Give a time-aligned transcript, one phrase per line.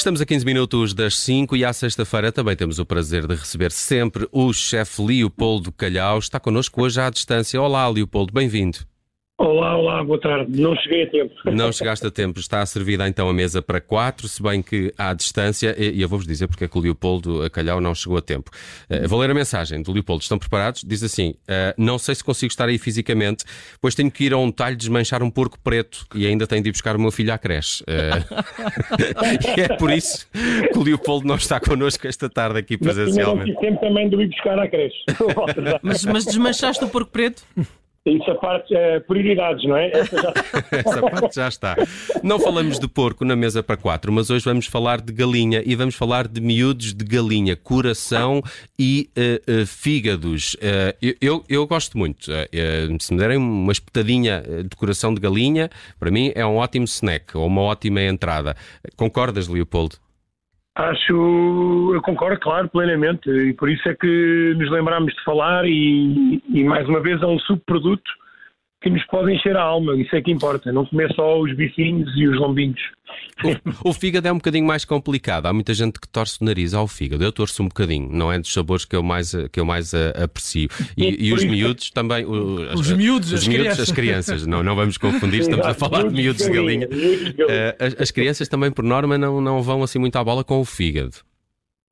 [0.00, 3.70] Estamos a 15 minutos das 5 e à sexta-feira também temos o prazer de receber
[3.70, 6.18] sempre o chefe Leopoldo Calhau.
[6.18, 7.60] Está connosco hoje à distância.
[7.60, 8.78] Olá, Leopoldo, bem-vindo.
[9.40, 10.60] Olá, olá, boa tarde.
[10.60, 11.34] Não cheguei a tempo.
[11.46, 12.38] Não chegaste a tempo.
[12.38, 16.26] Está servida então a mesa para quatro, se bem que à distância, e eu vou-vos
[16.26, 18.50] dizer porque é que o Leopoldo Calhau não chegou a tempo.
[18.90, 20.22] Uh, vou ler a mensagem do Leopoldo.
[20.22, 20.84] Estão preparados?
[20.86, 23.46] Diz assim: uh, Não sei se consigo estar aí fisicamente,
[23.80, 26.68] pois tenho que ir a um talho desmanchar um porco preto e ainda tenho de
[26.68, 27.82] ir buscar o meu filho à creche.
[27.84, 30.28] Uh, e é por isso
[30.70, 33.52] que o Leopoldo não está connosco esta tarde aqui presencialmente.
[33.52, 34.98] Mas tempo também de ir buscar à creche.
[35.82, 37.42] mas, mas desmanchaste o porco preto?
[38.06, 39.90] Isso a parte, é, prioridades, não é?
[39.90, 40.32] Essa, já...
[40.72, 41.76] Essa parte já está.
[42.22, 45.76] Não falamos de porco na mesa para quatro, mas hoje vamos falar de galinha e
[45.76, 48.42] vamos falar de miúdos de galinha, coração
[48.78, 50.54] e uh, uh, fígados.
[50.54, 52.30] Uh, eu, eu gosto muito.
[53.00, 57.36] se me derem uma espetadinha de coração de galinha, para mim é um ótimo snack
[57.36, 58.56] ou uma ótima entrada.
[58.96, 59.96] Concordas, Leopoldo?
[60.74, 66.40] Acho, eu concordo, claro, plenamente, e por isso é que nos lembramos de falar e,
[66.48, 68.10] e mais uma vez é um subproduto
[68.80, 72.10] que nos pode encher a alma, isso é que importa, não comer só os bifinhos
[72.16, 72.80] e os lombinhos.
[73.84, 76.74] O, o, fígado é um bocadinho mais complicado, há muita gente que torce o nariz
[76.74, 79.64] ao fígado, eu torço um bocadinho, não é dos sabores que eu mais, que eu
[79.64, 80.68] mais uh, aprecio.
[80.96, 82.24] E, e os miúdos também.
[82.24, 83.88] O, as, os miúdos, os as miúdos, crianças.
[83.88, 86.86] as crianças, não, não vamos confundir, estamos a falar de miúdos de galinha.
[86.86, 90.60] Uh, as, as, crianças também, por norma, não, não vão assim muito à bola com
[90.60, 91.16] o fígado.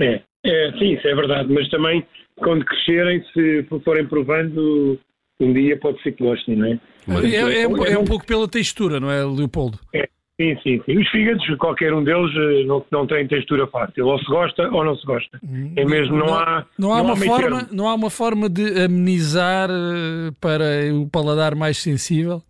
[0.00, 2.04] É, é sim, isso é verdade, mas também
[2.36, 4.98] quando crescerem, se forem provando
[5.40, 6.80] um dia pode ser que gostem, não é?
[7.08, 9.78] É, é, é, um pouco pela textura, não é, Leopoldo?
[9.92, 10.08] É,
[10.40, 10.98] sim, sim, sim.
[10.98, 14.06] Os fígados, qualquer um deles, eh, não, não tem textura fácil.
[14.06, 15.40] Ou se gosta ou não se gosta.
[15.76, 16.66] É mesmo, não, não há.
[16.78, 21.08] Não há, não uma, há forma, não há uma forma de amenizar eh, para o
[21.08, 22.42] paladar mais sensível?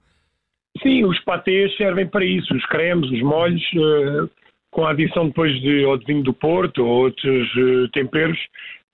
[0.82, 2.52] Sim, os patês servem para isso.
[2.54, 4.28] Os cremes, os molhos, uh,
[4.72, 7.48] com a adição depois de, ou de vinho do Porto ou outros
[7.92, 8.38] temperos,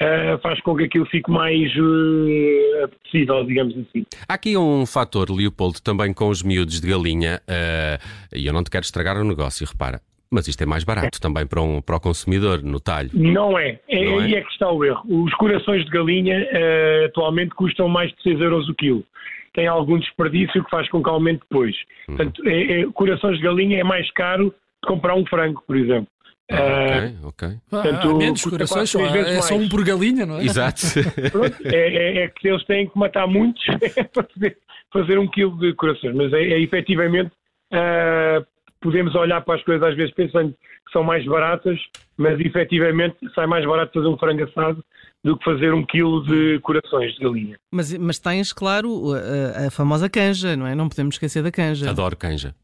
[0.01, 4.05] uh, faz com que aquilo fique mais uh, apetecível, digamos assim.
[4.29, 8.65] Há aqui um fator, Leopoldo, também com os miúdos de galinha, uh, e eu não
[8.65, 10.01] te quero estragar o negócio, repara.
[10.33, 11.21] Mas isto é mais barato é.
[11.21, 13.11] também para, um, para o consumidor, no talho.
[13.13, 13.81] Não é.
[13.89, 14.39] é não aí é?
[14.39, 15.03] é que está o erro.
[15.25, 19.05] Os corações de galinha uh, atualmente custam mais de 6 euros o quilo.
[19.53, 21.75] Tem algum desperdício que faz com que aumente depois.
[22.09, 22.17] Uhum.
[22.17, 26.07] Portanto, é, é, corações de galinha é mais caro que comprar um frango, por exemplo.
[26.51, 27.59] Ah, ok, ok.
[27.71, 30.45] Portanto, há menos corações, só, é só um por galinha, não é?
[30.45, 30.81] Exato.
[31.31, 33.65] Pronto, é, é, é, que eles têm que matar muitos
[34.13, 34.59] para fazer,
[34.93, 37.31] fazer um quilo de corações, mas é, é efetivamente
[37.73, 38.45] uh,
[38.81, 41.79] podemos olhar para as coisas às vezes pensando que são mais baratas,
[42.17, 44.85] mas efetivamente sai mais barato fazer um frango assado
[45.23, 47.57] do que fazer um quilo de corações de galinha.
[47.71, 50.75] Mas, mas tens, claro, a, a famosa canja, não é?
[50.75, 51.91] Não podemos esquecer da canja.
[51.91, 52.55] Adoro canja.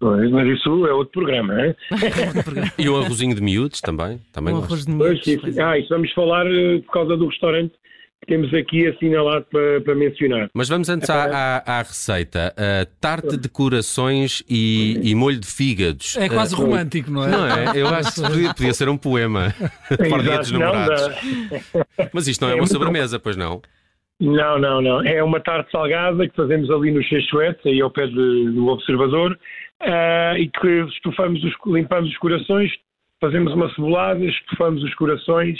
[0.00, 1.76] Pois, mas isso é outro programa, não é?
[2.78, 4.18] e o arrozinho de miúdos também?
[4.32, 5.20] também o arroz de miúdos.
[5.22, 7.74] Pois, isso, ah, isso vamos falar uh, por causa do restaurante
[8.22, 10.48] que temos aqui assinalado para, para mencionar.
[10.54, 12.54] Mas vamos antes à, à, à receita.
[12.56, 16.16] Uh, tarte de corações e, e, molho de fígados.
[16.16, 17.30] É quase uh, romântico, não é?
[17.30, 17.72] Não é?
[17.74, 19.54] Eu acho que podia, podia ser um poema
[19.86, 21.10] para dia dos namorados.
[22.10, 23.60] Mas isto não é, é uma sobremesa, pois não?
[24.20, 25.02] Não, não, não.
[25.02, 29.32] É uma tarte salgada que fazemos ali no Cheixuete, aí ao pé de, do Observador,
[29.82, 32.70] uh, e que estufamos os, limpamos os corações,
[33.18, 35.58] fazemos uma cebolada, estufamos os corações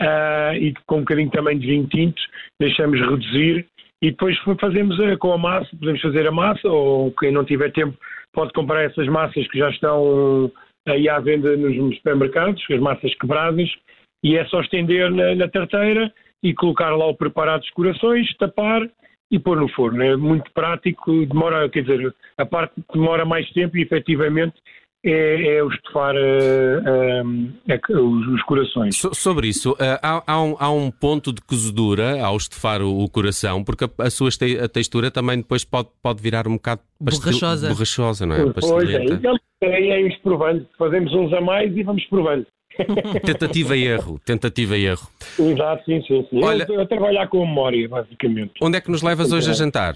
[0.00, 2.22] uh, e com um bocadinho também de vinho tinto,
[2.60, 3.66] deixamos reduzir
[4.00, 7.72] e depois fazemos a, com a massa, podemos fazer a massa, ou quem não tiver
[7.72, 7.98] tempo
[8.32, 10.52] pode comprar essas massas que já estão
[10.86, 13.68] aí à venda nos supermercados, as massas quebradas,
[14.22, 16.12] e é só estender na, na tarteira
[16.46, 18.88] e colocar lá o preparado dos corações, tapar
[19.30, 20.00] e pôr no forno.
[20.02, 24.54] É muito prático, demora, quer dizer, a parte que demora mais tempo e efetivamente
[25.04, 28.96] é, é o estufar uh, uh, os, os, corações.
[28.96, 33.02] So, sobre isso, uh, há, há, um, há, um, ponto de cozedura ao estufar o,
[33.02, 36.54] o coração, porque a, a sua te, a textura também depois pode, pode virar um
[36.54, 37.68] bocado borrachosa.
[37.68, 38.52] borrachosa, não é?
[38.52, 42.46] Pois é, então aí é provando, fazemos uns a mais e vamos provando.
[43.24, 45.08] Tentativa e erro, tentativa e erro.
[45.38, 46.26] Exato, sim, sim.
[46.28, 46.44] sim.
[46.44, 48.52] Olha, eu, a trabalhar com memória, basicamente.
[48.60, 49.94] Onde é que nos levas hoje a jantar?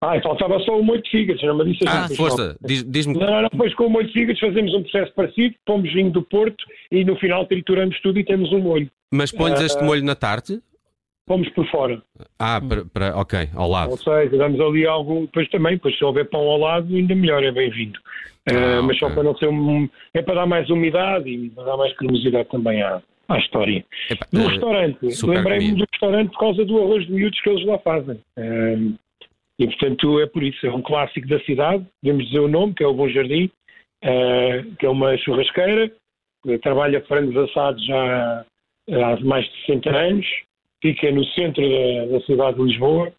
[0.00, 3.18] Ah, faltava só o molho de fígados, não me disse Ah, força, diz-me.
[3.18, 6.22] Não, não, depois com o molho de fígados fazemos um processo parecido, pomos vinho do
[6.22, 8.88] Porto e no final trituramos tudo e temos um molho.
[9.10, 10.60] Mas pões este molho na tarte?
[11.28, 12.02] Pomos por fora.
[12.38, 13.90] Ah, para, para, ok, ao lado.
[13.90, 17.44] Ou seja, damos ali algo, depois também, depois se houver pão ao lado, ainda melhor,
[17.44, 18.00] é bem-vindo.
[18.48, 19.86] Ah, uh, mas só para não ser um.
[20.14, 23.84] É para dar mais umidade e para dar mais cremosidade também à, à história.
[24.10, 27.66] Epa, do uh, restaurante, lembrei-me do restaurante por causa do arroz de miúdos que eles
[27.66, 28.18] lá fazem.
[28.38, 28.98] Uh,
[29.58, 32.82] e portanto é por isso, é um clássico da cidade, podemos dizer o nome, que
[32.82, 33.50] é o Bom Jardim,
[34.78, 35.90] que é uma churrasqueira,
[36.62, 38.44] trabalha frangos assados já
[38.88, 40.26] há mais de 60 anos,
[40.82, 43.12] fica no centro da, da cidade de Lisboa.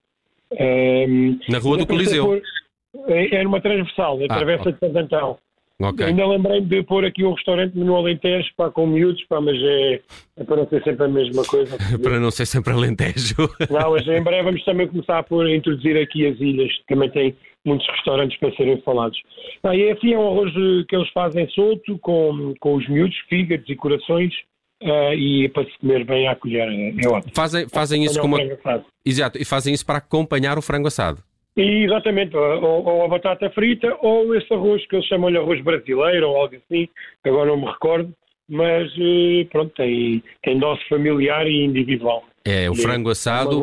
[0.60, 2.26] Um, Na rua do Coliseu?
[2.26, 2.42] Por,
[3.08, 5.38] é, é numa transversal, atravessa ah, de Santo Antão.
[5.82, 6.08] Okay.
[6.08, 10.02] Ainda lembrei-me de pôr aqui um restaurante no Alentejo para com miúdos, pá, mas é,
[10.36, 11.78] é, para não ser sempre a mesma coisa.
[12.04, 13.36] para não ser sempre Alentejo.
[13.72, 16.86] não, mas em breve vamos também começar a, pôr, a introduzir aqui as ilhas, que
[16.88, 17.36] também tem
[17.66, 19.18] muitos restaurantes para serem falados.
[19.64, 20.52] Ah, e assim é um arroz
[20.86, 24.34] que eles fazem solto, com, com os miúdos, fígados e corações,
[24.82, 26.68] uh, e para se comer bem à colher.
[26.68, 27.34] É, é ótimo.
[27.34, 28.38] Fazem, fazem isso como.
[29.06, 31.24] Exato, e fazem isso para acompanhar o frango assado.
[31.58, 35.62] E, exatamente, ou, ou, a batata frita ou esse arroz que eles chamam de arroz
[35.62, 36.88] brasileiro ou algo assim,
[37.24, 38.14] agora não me recordo,
[38.48, 42.24] mas eh, pronto, tem, tem dose familiar e individual.
[42.46, 43.62] É, o frango assado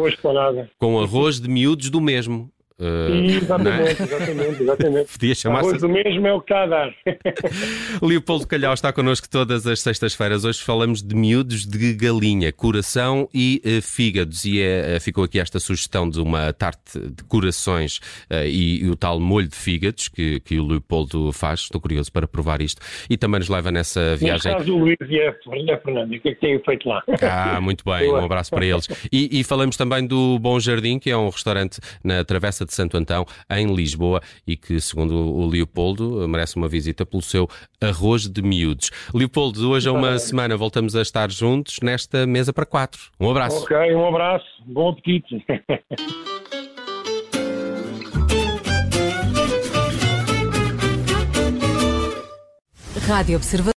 [0.78, 2.50] com arroz de miúdos do mesmo.
[2.78, 4.04] Uh, exatamente, é?
[4.04, 5.12] exatamente, exatamente.
[5.12, 5.78] Podia chamar-se.
[5.78, 6.94] do mesmo é o que está a dar.
[8.02, 10.44] Leopoldo Calhau está connosco todas as sextas-feiras.
[10.44, 14.44] Hoje falamos de miúdos de galinha, coração e uh, fígados.
[14.44, 18.00] E uh, ficou aqui esta sugestão de uma tarte de corações
[18.30, 21.60] e, e, o tal molho de fígados que, que o Leopoldo faz.
[21.60, 22.82] Estou curioso para provar isto.
[23.08, 24.52] E também nos leva nessa viagem.
[24.52, 27.02] Caso, o Luís e a Fernanda, o que é que têm feito lá?
[27.22, 28.86] Ah, muito bem, um abraço para eles.
[29.10, 32.96] E, e falamos também do Bom Jardim, que é um restaurante na Travessa de Santo
[32.96, 37.48] Antão, em Lisboa, e que, segundo o Leopoldo, merece uma visita pelo seu
[37.80, 38.90] arroz de miúdos.
[39.14, 43.00] Leopoldo, hoje a uma semana voltamos a estar juntos nesta mesa para quatro.
[43.18, 43.62] Um abraço.
[43.62, 44.46] Ok, um abraço.
[44.66, 45.44] Bom apetite.
[53.06, 53.72] Rádio Observador.